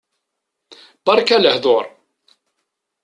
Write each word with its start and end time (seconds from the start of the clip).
Beṛka 1.05 1.37
lehḍuṛ. 1.39 1.85